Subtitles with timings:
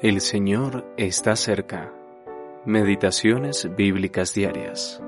[0.00, 1.92] El Señor está cerca.
[2.64, 5.02] Meditaciones bíblicas diarias.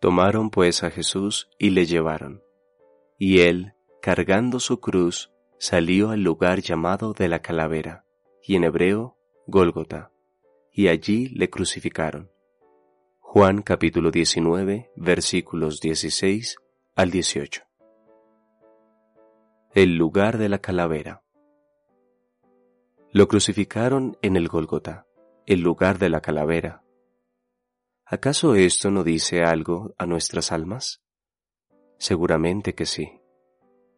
[0.00, 2.42] Tomaron pues a Jesús y le llevaron.
[3.18, 8.06] Y él, cargando su cruz, salió al lugar llamado de la calavera,
[8.42, 10.10] y en hebreo, Gólgota,
[10.72, 12.30] y allí le crucificaron.
[13.18, 16.56] Juan capítulo 19, versículos 16
[16.94, 17.69] al 18
[19.72, 21.22] el lugar de la calavera.
[23.12, 25.06] Lo crucificaron en el Gólgota,
[25.46, 26.82] el lugar de la calavera.
[28.04, 31.04] ¿Acaso esto no dice algo a nuestras almas?
[31.98, 33.20] Seguramente que sí.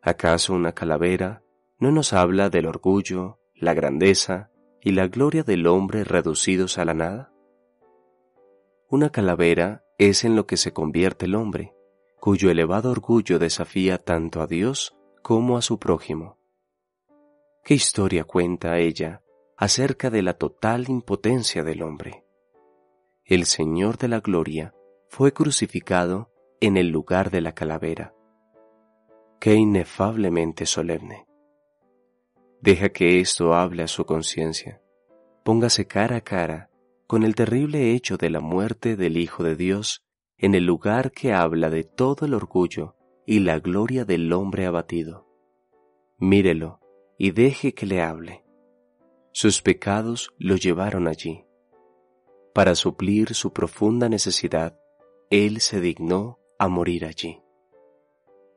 [0.03, 1.43] ¿Acaso una calavera
[1.79, 4.51] no nos habla del orgullo, la grandeza
[4.83, 7.33] y la gloria del hombre reducidos a la nada?
[8.91, 11.75] Una calavera es en lo que se convierte el hombre,
[12.21, 16.37] cuyo elevado orgullo desafía tanto a Dios como a su prójimo.
[17.65, 19.23] ¿Qué historia cuenta ella
[19.57, 22.25] acerca de la total impotencia del hombre?
[23.25, 24.75] El Señor de la Gloria
[25.09, 28.15] fue crucificado en el lugar de la calavera.
[29.39, 31.27] Qué inefablemente solemne.
[32.61, 34.83] Deja que esto hable a su conciencia.
[35.45, 36.69] Póngase cara a cara
[37.07, 40.05] con el terrible hecho de la muerte del Hijo de Dios
[40.37, 45.27] en el lugar que habla de todo el orgullo y la gloria del hombre abatido.
[46.19, 46.81] Mírelo
[47.19, 48.45] y deje que le hable.
[49.33, 51.45] Sus pecados lo llevaron allí.
[52.53, 54.79] Para suplir su profunda necesidad,
[55.31, 57.41] Él se dignó a morir allí.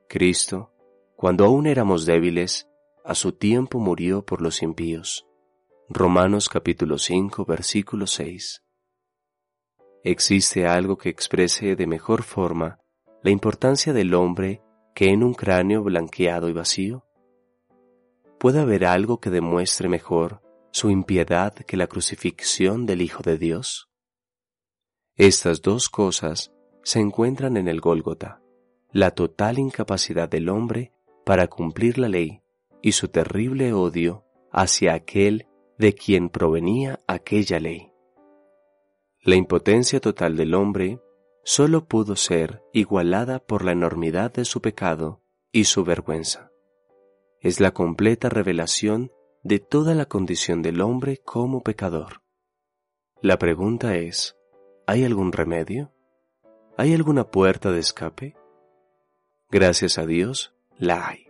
[0.09, 0.71] Cristo,
[1.15, 2.67] cuando aún éramos débiles,
[3.03, 5.25] a su tiempo murió por los impíos.
[5.87, 8.63] Romanos capítulo 5 versículo 6.
[10.03, 12.79] ¿Existe algo que exprese de mejor forma
[13.25, 14.61] la importancia del hombre
[14.93, 17.07] que en un cráneo blanqueado y vacío?
[18.37, 23.89] ¿Puede haber algo que demuestre mejor su impiedad que la crucifixión del Hijo de Dios?
[25.15, 26.53] Estas dos cosas
[26.83, 28.43] se encuentran en el Gólgota,
[28.91, 30.93] la total incapacidad del hombre
[31.25, 32.43] para cumplir la ley
[32.83, 35.47] y su terrible odio hacia aquel
[35.79, 37.91] de quien provenía aquella ley.
[39.23, 40.99] La impotencia total del hombre
[41.45, 46.51] solo pudo ser igualada por la enormidad de su pecado y su vergüenza.
[47.39, 49.11] Es la completa revelación
[49.43, 52.23] de toda la condición del hombre como pecador.
[53.21, 54.35] La pregunta es,
[54.87, 55.93] ¿hay algún remedio?
[56.77, 58.35] ¿Hay alguna puerta de escape?
[59.51, 61.27] Gracias a Dios, la hay.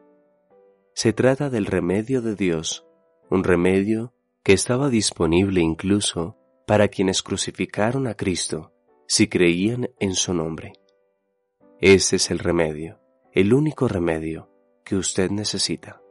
[0.93, 2.87] Se trata del remedio de Dios,
[3.29, 8.71] un remedio que estaba disponible incluso para quienes crucificaron a Cristo
[9.07, 10.73] si creían en su nombre.
[11.79, 12.99] Ese es el remedio,
[13.31, 14.49] el único remedio
[14.83, 16.01] que usted necesita.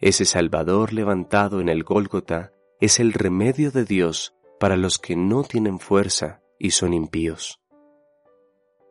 [0.00, 5.42] Ese Salvador levantado en el Gólgota es el remedio de Dios para los que no
[5.44, 7.60] tienen fuerza y son impíos.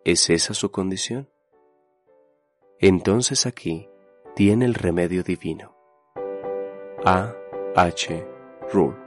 [0.04, 1.30] ¿Es esa su condición?
[2.80, 3.88] Entonces aquí
[4.36, 5.76] tiene el remedio divino.
[7.06, 7.34] A.
[7.76, 8.28] H.
[8.72, 9.05] Rule